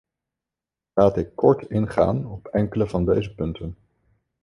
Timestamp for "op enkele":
2.25-2.87